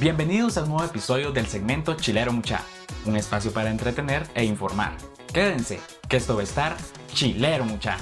[0.00, 2.62] Bienvenidos al nuevo episodio del segmento Chilero Mucha,
[3.06, 4.96] un espacio para entretener e informar.
[5.32, 6.76] Quédense, que esto va a estar
[7.12, 7.98] Chilero Mucha.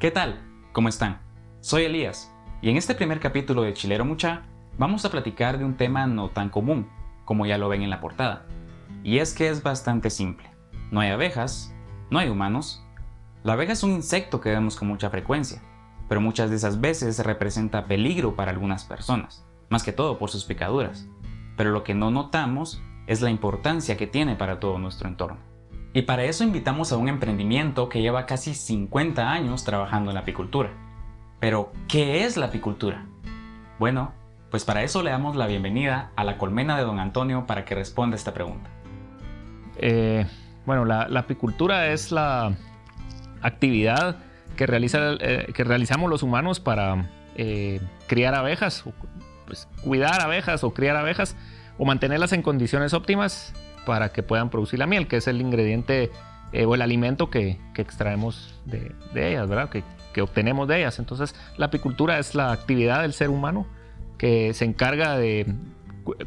[0.00, 0.42] ¿Qué tal?
[0.72, 1.20] ¿Cómo están?
[1.60, 2.32] Soy Elías
[2.62, 4.44] y en este primer capítulo de Chilero Mucha
[4.78, 6.88] vamos a platicar de un tema no tan común,
[7.24, 8.46] como ya lo ven en la portada.
[9.04, 10.50] Y es que es bastante simple.
[10.90, 11.74] No hay abejas,
[12.10, 12.85] no hay humanos.
[13.46, 15.62] La abeja es un insecto que vemos con mucha frecuencia,
[16.08, 20.44] pero muchas de esas veces representa peligro para algunas personas, más que todo por sus
[20.44, 21.06] picaduras.
[21.56, 25.38] Pero lo que no notamos es la importancia que tiene para todo nuestro entorno.
[25.92, 30.22] Y para eso invitamos a un emprendimiento que lleva casi 50 años trabajando en la
[30.22, 30.72] apicultura.
[31.38, 33.06] Pero, ¿qué es la apicultura?
[33.78, 34.12] Bueno,
[34.50, 37.76] pues para eso le damos la bienvenida a la colmena de don Antonio para que
[37.76, 38.68] responda esta pregunta.
[39.76, 40.26] Eh,
[40.66, 42.56] bueno, la apicultura es la
[43.42, 44.16] actividad
[44.56, 48.84] que, realiza, eh, que realizamos los humanos para eh, criar abejas,
[49.46, 51.36] pues, cuidar abejas o criar abejas
[51.78, 53.52] o mantenerlas en condiciones óptimas
[53.84, 56.10] para que puedan producir la miel, que es el ingrediente
[56.52, 59.68] eh, o el alimento que, extraemos de, ellas, ¿verdad?
[59.68, 60.98] Que, que, obtenemos de ellas.
[60.98, 63.66] Entonces, la apicultura es la actividad del ser humano
[64.18, 65.46] que se encarga de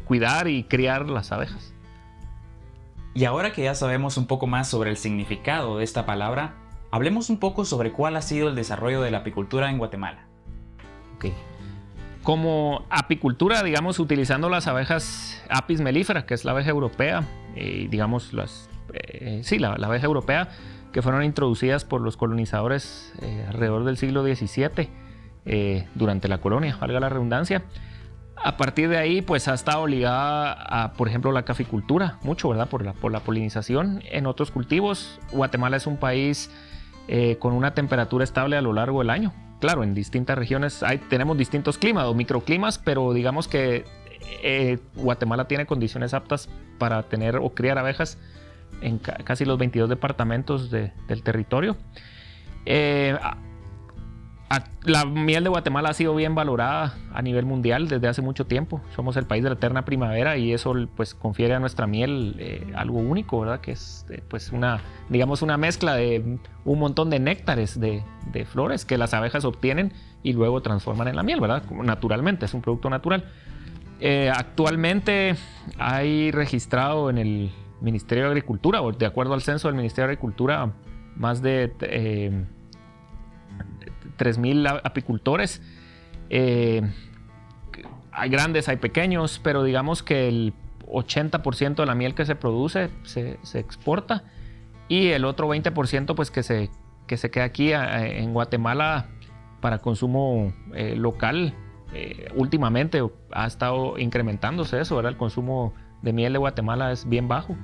[0.04, 1.74] cuidar y criar las abejas.
[3.14, 6.54] Y ahora que ya sabemos un poco más sobre el significado de esta palabra,
[6.90, 10.26] Hablemos un poco sobre cuál ha sido el desarrollo de la apicultura en Guatemala.
[12.22, 17.24] Como apicultura, digamos, utilizando las abejas Apis mellifera, que es la abeja europea,
[17.56, 20.48] y digamos, las, eh, sí, la, abeja europea,
[20.92, 24.90] que fueron introducidas por los colonizadores eh, alrededor del siglo XVII,
[25.46, 27.62] eh, durante la colonia, valga la redundancia.
[28.36, 32.68] A partir de ahí, pues ha estado ligada a, por ejemplo, la caficultura, mucho, ¿verdad?
[32.68, 35.20] Por la, por la polinización en otros cultivos.
[35.32, 36.50] Guatemala es un país
[37.12, 39.32] eh, con una temperatura estable a lo largo del año.
[39.58, 43.84] Claro, en distintas regiones hay, tenemos distintos climas o microclimas, pero digamos que
[44.44, 48.16] eh, Guatemala tiene condiciones aptas para tener o criar abejas
[48.80, 51.76] en casi los 22 departamentos del territorio.
[52.64, 53.18] Eh,
[54.82, 58.80] la miel de Guatemala ha sido bien valorada a nivel mundial desde hace mucho tiempo.
[58.96, 62.72] Somos el país de la eterna primavera y eso pues confiere a nuestra miel eh,
[62.74, 63.60] algo único, ¿verdad?
[63.60, 68.02] Que es eh, pues una, digamos, una mezcla de un montón de néctares de,
[68.46, 71.62] flores que las abejas obtienen y luego transforman en la miel, ¿verdad?
[71.70, 73.26] Naturalmente, es un producto natural.
[74.00, 75.36] Eh, actualmente
[75.78, 80.14] hay registrado en el Ministerio de Agricultura, o de acuerdo al censo del Ministerio de
[80.14, 80.72] Agricultura,
[81.16, 82.46] más de
[84.20, 85.62] 3.000 apicultores.
[86.28, 86.82] Eh,
[88.12, 90.52] hay grandes, hay pequeños, pero digamos que el
[90.86, 94.24] 80% de la miel que se produce se, exporta
[94.88, 96.70] y el otro 20% pues que se,
[97.06, 99.08] que se queda aquí en Guatemala
[99.60, 101.54] para consumo eh, local.
[101.94, 103.02] Eh, últimamente
[103.32, 105.12] ha estado incrementándose eso, ¿verdad?
[105.12, 107.56] El consumo de miel de Guatemala es bien bajo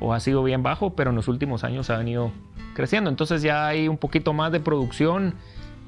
[0.00, 2.30] o ha sido bien bajo, pero en los últimos años ha venido
[2.74, 3.10] creciendo.
[3.10, 5.34] Entonces ya hay un poquito más de producción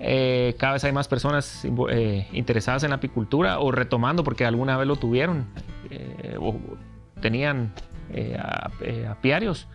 [0.02, 4.78] eh, cada vez hay más personas eh, interesadas en la apicultura o retomando porque alguna
[4.78, 5.46] vez lo tuvieron
[5.90, 6.56] eh, o
[7.20, 7.72] tenían
[9.08, 9.68] apiarios.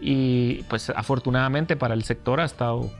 [0.00, 2.90] Y pues afortunadamente para el sector ha estado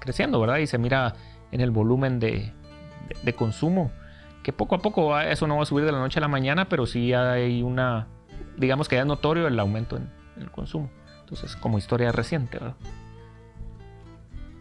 [0.00, 0.56] creciendo, ¿verdad?
[0.56, 1.14] Y se mira
[1.52, 2.52] en el volumen de,
[3.36, 3.92] consumo,
[4.42, 6.68] que poco a poco eso no va a subir de la noche a la mañana,
[6.68, 8.08] pero sí hay una,
[8.56, 10.90] digamos que ya es notorio el aumento en, en el consumo.
[11.20, 12.76] Entonces, como historia reciente, ¿verdad?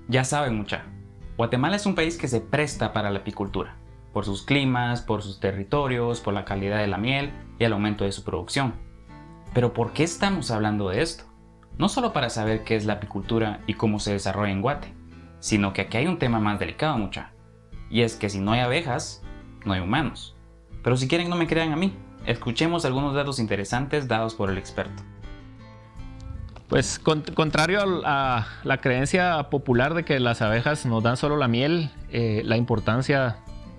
[0.07, 0.83] Ya saben, mucha.
[1.38, 3.75] Guatemala es un país que se presta para la apicultura,
[4.13, 8.06] por sus climas, por sus territorios, por la calidad de la miel y el aumento
[8.06, 8.75] de su producción.
[9.53, 11.25] Pero ¿por qué estamos hablando de esto?
[11.78, 14.94] No solo para saber qué es la apicultura y cómo se desarrolla en Guate,
[15.40, 17.34] sino que aquí hay un tema más delicado, mucha.
[17.90, 19.22] Y es que si no hay abejas,
[19.66, 20.38] no hay humanos.
[20.84, 24.57] Pero si quieren no me crean a mí, escuchemos algunos datos interesantes dados por el
[24.57, 25.03] experto.
[26.68, 31.91] Pues contrario a, la creencia popular de que las abejas nos dan solo la miel,
[32.12, 33.38] eh, la importancia,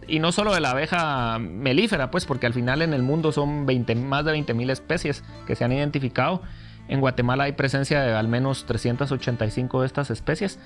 [0.08, 3.66] y no solo de la abeja melífera, pues porque al final en el mundo son
[3.66, 6.42] 20, más de 20.000 especies que se han identificado.
[6.88, 10.60] En Guatemala hay presencia de al menos 385 de estas especies.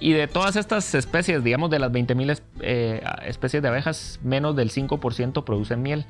[0.00, 4.70] Y de todas estas especies, digamos de las 20.000 eh, especies de abejas, menos del
[4.70, 6.04] 5% producen miel.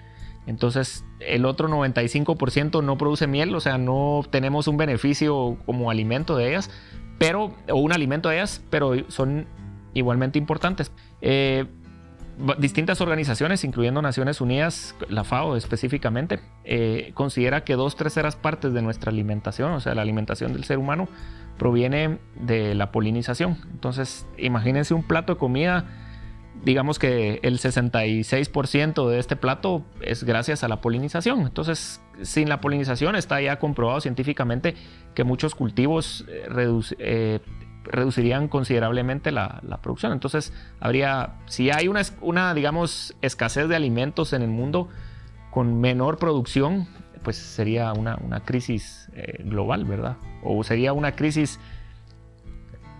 [0.48, 6.36] Entonces el otro 95% no produce miel, o sea, no tenemos un beneficio como alimento
[6.36, 6.70] de ellas,
[7.18, 9.46] pero, o un alimento de ellas, pero son
[9.92, 10.90] igualmente importantes.
[11.20, 11.66] Eh,
[12.58, 18.80] distintas organizaciones, incluyendo Naciones Unidas, la FAO específicamente, eh, considera que dos terceras partes de
[18.80, 21.08] nuestra alimentación, o sea, la alimentación del ser humano,
[21.58, 23.58] proviene de la polinización.
[23.70, 25.84] Entonces, imagínense un plato de comida,
[26.64, 31.40] digamos que el 66% de este plato es gracias a la polinización.
[31.40, 34.74] Entonces, sin la polinización está ya comprobado científicamente
[35.14, 37.40] que muchos cultivos eh,
[37.84, 40.12] reducirían considerablemente la, producción.
[40.12, 44.88] Entonces, habría, si hay una, digamos, escasez de alimentos en el mundo
[45.50, 46.88] con menor producción,
[47.22, 50.16] pues sería una, crisis eh, global, ¿verdad?
[50.42, 51.58] O sería una crisis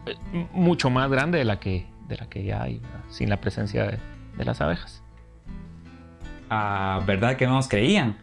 [0.06, 3.84] eh, mucho más grande de la que, de la que ya hay, sin la presencia
[3.84, 3.98] de,
[4.36, 5.02] de las abejas.
[6.50, 8.18] Ah, ¿verdad que no nos creían?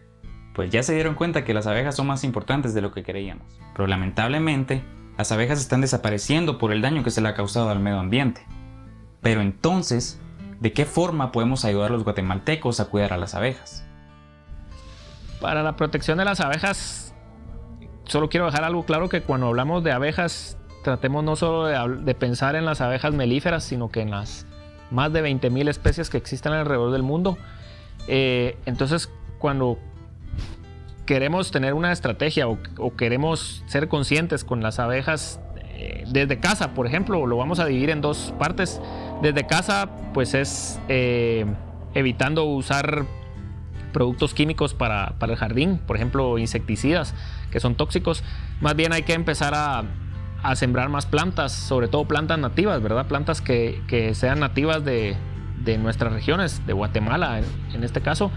[0.54, 3.60] Pues ya se dieron cuenta que las abejas son más importantes de lo que creíamos.
[3.74, 4.82] Pero lamentablemente,
[5.18, 8.46] las abejas están desapareciendo por el daño que se le ha causado al medio ambiente.
[9.22, 10.20] Pero entonces,
[10.60, 13.86] ¿de qué forma podemos ayudar a los guatemaltecos a cuidar a las abejas?
[15.42, 17.14] Para la protección de las abejas,
[18.06, 22.56] solo quiero dejar algo claro que cuando hablamos de abejas, tratemos no solo de, pensar
[22.56, 24.46] en las abejas melíferas, sino que en las
[24.92, 27.40] más de 20.000 especies que existen alrededor del mundo.
[28.08, 29.10] Eh, entonces,
[29.40, 29.80] cuando
[31.08, 35.40] queremos tener una estrategia o, queremos ser conscientes con las abejas
[35.74, 38.80] eh, desde casa, por ejemplo, lo vamos a dividir en dos partes.
[39.24, 41.48] Desde casa, pues es eh,
[41.96, 43.08] evitando usar
[43.92, 47.16] productos químicos para, el jardín, por ejemplo, insecticidas
[47.50, 48.24] que son tóxicos.
[48.62, 49.84] Más bien hay que empezar a,
[50.56, 53.08] sembrar más plantas, sobre todo plantas nativas, ¿verdad?
[53.08, 55.18] Plantas que, sean nativas de,
[55.80, 57.40] nuestras regiones, de Guatemala
[57.74, 58.32] en este caso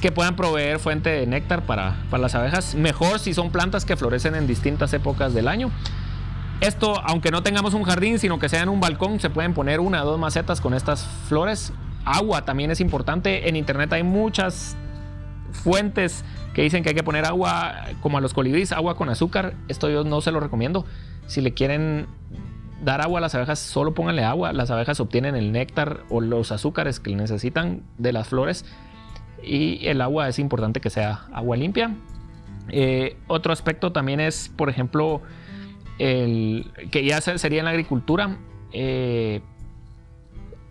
[0.00, 2.74] que puedan proveer fuente de néctar para, las abejas.
[2.74, 5.70] Mejor si son plantas que florecen en distintas épocas del año.
[6.60, 9.80] Esto, aunque no tengamos un jardín, sino que sea en un balcón, se pueden poner
[9.80, 11.72] una o dos macetas con estas flores.
[12.04, 13.48] Agua también es importante.
[13.48, 14.76] En internet hay muchas
[15.52, 16.24] fuentes
[16.54, 19.54] que dicen que hay que poner agua como a los colibríes, agua con azúcar.
[19.68, 20.86] Esto yo no se lo recomiendo.
[21.26, 22.06] Si le quieren
[22.82, 24.52] dar agua a las abejas, solo pónganle agua.
[24.52, 28.64] Las abejas obtienen el néctar o los azúcares que necesitan de las flores
[29.42, 31.94] y el agua es importante que sea agua limpia.
[32.68, 35.22] Eh, otro aspecto también es, por ejemplo,
[35.98, 38.38] el, que ya sería en la agricultura.
[38.72, 39.40] Eh,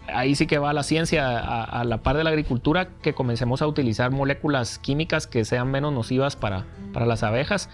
[0.07, 3.67] ahí sí que va la ciencia a, la par de la agricultura, que comencemos a
[3.67, 7.69] utilizar moléculas químicas que sean menos nocivas para, para las abejas.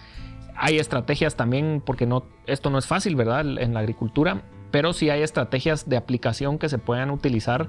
[0.63, 3.39] Hay estrategias también, porque no, esto no es fácil, ¿verdad?
[3.59, 7.67] En la agricultura, pero sí hay estrategias de aplicación que se puedan utilizar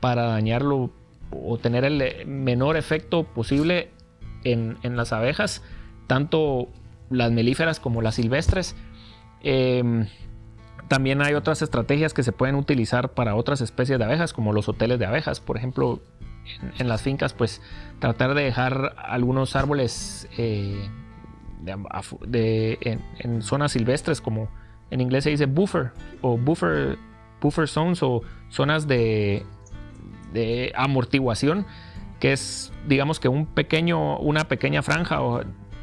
[0.00, 0.90] para dañarlo
[1.30, 3.90] o tener el menor efecto posible
[4.42, 5.62] en, las abejas,
[6.08, 6.66] tanto
[7.10, 8.74] las melíferas como las silvestres.
[9.44, 10.08] Em,
[10.88, 14.68] también hay otras estrategias que se pueden utilizar para otras especies de abejas, como los
[14.68, 15.38] hoteles de abejas.
[15.38, 16.00] Por ejemplo,
[16.76, 17.62] en, las fincas, pues
[18.00, 20.90] tratar de dejar algunos árboles eh,
[21.66, 24.48] en, zonas silvestres, como
[24.90, 26.98] en inglés se dice buffer, o buffer,
[27.40, 29.44] buffer zones, o zonas de,
[30.32, 31.66] de amortiguación,
[32.20, 35.18] que es, digamos que un pequeño, una pequeña franja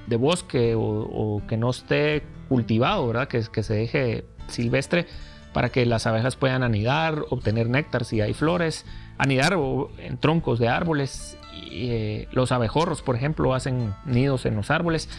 [0.07, 3.27] de bosque o, que no esté cultivado, ¿verdad?
[3.27, 5.05] Que, se deje silvestre
[5.53, 8.85] para que las abejas puedan anidar, obtener néctar si hay flores,
[9.17, 9.57] anidar
[9.97, 11.37] en troncos de árboles.
[11.71, 15.09] Eh, los abejorros, por ejemplo, hacen nidos en los árboles.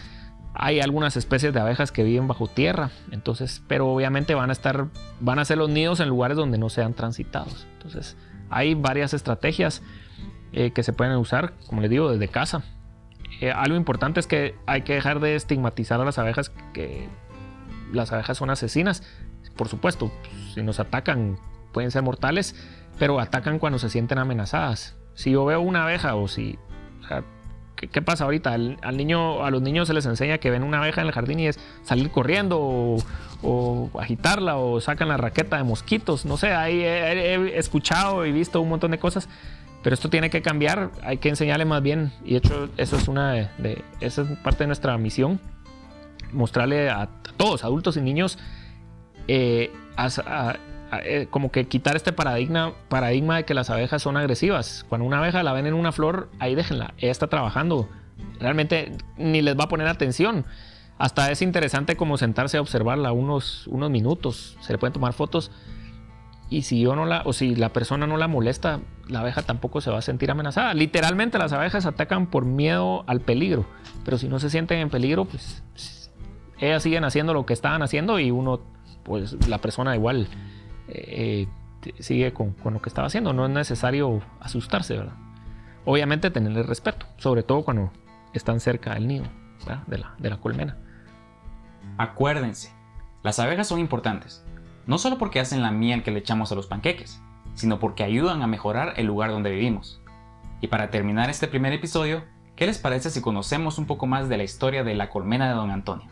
[0.55, 4.89] Hay algunas especies de abejas que viven bajo tierra, entonces, pero obviamente van a estar,
[5.21, 7.67] van a hacer los nidos en lugares donde no sean transitados.
[7.75, 8.17] Entonces,
[8.51, 9.83] hay varias estrategias
[10.53, 12.65] eh, que se pueden usar, como les digo, desde casa.
[13.41, 17.09] Eh, algo importante es que hay que dejar de estigmatizar a las abejas, que
[17.93, 19.03] las abejas son asesinas.
[19.57, 20.11] Por supuesto,
[20.53, 21.39] si nos atacan
[21.73, 22.55] pueden ser mortales,
[22.99, 24.97] pero atacan cuando se sienten amenazadas.
[25.15, 26.59] Si yo veo una abeja o si...
[27.89, 28.53] ¿qué, pasa ahorita?
[28.53, 31.41] Al, niño, a los niños se les enseña que ven una abeja en el jardín
[31.41, 32.59] y es salir corriendo
[33.43, 36.27] o, agitarla o sacan la raqueta de mosquitos.
[36.27, 39.29] No sé, ahí he, escuchado y visto un montón de cosas.
[39.83, 42.13] Pero esto tiene que cambiar, hay que enseñarle más bien.
[42.23, 45.41] Y de hecho, eso es una de, es parte de nuestra misión.
[46.33, 48.39] Mostrarle a, todos, adultos y niños,
[49.27, 49.73] eh,
[51.05, 54.85] eh, como que quitar este paradigma, paradigma de que las abejas son agresivas.
[54.89, 57.89] Cuando una abeja la ven en una flor, ahí déjenla, ella está trabajando.
[58.39, 60.45] Realmente ni les va a poner atención
[61.01, 64.59] hasta es interesante como sentarse a observarla unos, unos minutos.
[64.61, 65.51] Se le pueden tomar fotos.
[66.51, 69.81] Y si yo no la, o si la persona no la molesta, la abeja tampoco
[69.81, 70.75] se va a sentir amenazada.
[70.75, 73.65] Literalmente las abejas atacan por miedo al peligro.
[74.05, 75.63] Pero si no se sienten en peligro, pues
[76.59, 78.61] ellas siguen haciendo lo que estaban haciendo y uno,
[79.03, 80.29] pues la persona igual
[80.91, 81.49] eh,
[81.99, 83.33] sigue con, lo que estaba haciendo.
[83.33, 85.15] No es necesario asustarse, ¿verdad?
[85.85, 87.91] Obviamente tenerle respeto, sobre todo cuando
[88.33, 89.25] están cerca del nido
[89.87, 90.77] de la, de la colmena.
[91.99, 92.73] Acuérdense,
[93.23, 94.45] las abejas son importantes,
[94.87, 97.21] no solo porque hacen la miel que le echamos a los panqueques,
[97.55, 100.01] sino porque ayudan a mejorar el lugar donde vivimos.
[100.61, 102.25] Y para terminar este primer episodio,
[102.57, 105.55] ¿qué les parece si conocemos un poco más de la historia de la colmena de
[105.55, 106.09] Don Antonio?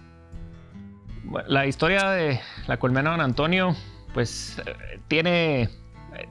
[1.46, 3.76] La historia de la colmena de Don Antonio,
[4.18, 4.60] pues
[5.06, 5.68] tiene,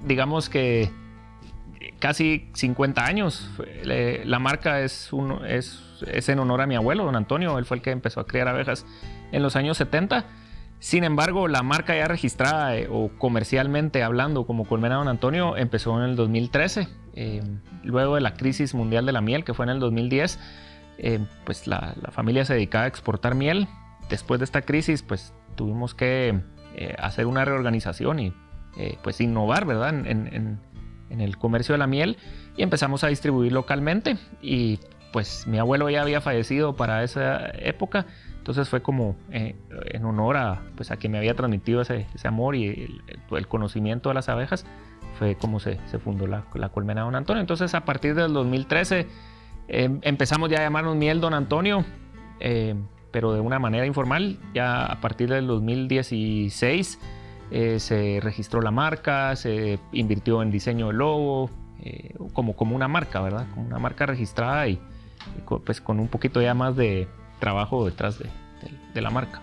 [0.04, 0.92] digamos que
[2.00, 3.50] casi 50 años.
[3.86, 7.58] La marca es, en honor a mi abuelo, don Antonio.
[7.58, 8.86] Él fue el que empezó a criar abejas
[9.32, 10.26] en los años 70.
[10.80, 15.98] Sin embargo, la marca ya registrada eh, o comercialmente hablando como Colmena Don Antonio empezó
[15.98, 16.90] en el 2013.
[17.14, 17.42] Eh,
[17.84, 20.40] luego de la crisis mundial de la miel, que fue en el 2010,
[20.98, 23.70] eh, pues la, familia se dedicaba a exportar miel.
[24.10, 26.42] Después de esta crisis, pues tuvimos que
[27.00, 28.34] hacer una reorganización y
[29.02, 29.90] pues innovar, ¿verdad?
[29.90, 30.60] En,
[31.10, 32.18] en, el comercio de la miel
[32.58, 34.80] y empezamos a distribuir localmente y
[35.14, 38.06] pues mi abuelo ya había fallecido para esa época
[38.48, 39.58] entonces fue como eh,
[39.88, 42.88] en honor a, pues, a quien me había transmitido ese, amor y
[43.30, 44.66] el, conocimiento de las abejas,
[45.20, 47.42] fue como se, fundó la, colmena Don Antonio.
[47.42, 49.06] Entonces a partir del 2013
[49.68, 51.84] em, empezamos ya a llamarnos Miel Don Antonio,
[52.40, 52.74] eh,
[53.12, 54.38] pero de una manera informal.
[54.54, 57.00] Ya a partir del 2016
[57.52, 61.50] eh, se registró la marca, se invirtió en diseño de logo,
[62.34, 63.46] como, como una marca, ¿verdad?
[63.54, 64.80] Como una marca registrada y
[65.66, 67.08] pues con un poquito ya más de
[67.40, 68.30] trabajo detrás de,
[69.02, 69.42] la marca.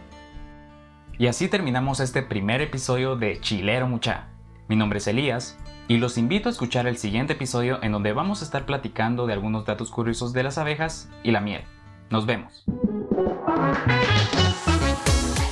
[1.17, 4.27] Y así terminamos este primer episodio de Chilero Mucha.
[4.67, 5.57] Mi nombre es Elías
[5.87, 9.33] y los invito a escuchar el siguiente episodio en donde vamos a estar platicando de
[9.33, 11.63] algunos datos curiosos de las abejas y la miel.
[12.11, 12.65] Nos vemos.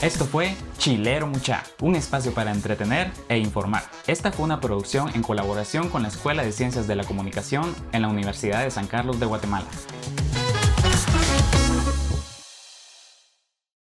[0.02, 3.84] Esto fue Chilero Mucha, un espacio para entretener e informar.
[4.08, 8.02] Esta fue una producción en colaboración con la Escuela de Ciencias de la Comunicación en
[8.02, 9.66] la Universidad de San Carlos de Guatemala.